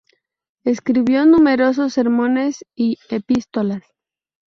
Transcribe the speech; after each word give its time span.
Escribió 0.63 1.27
numerosos 1.27 1.93
sermones 1.93 2.65
y 2.75 2.97
epístolas. 3.11 3.83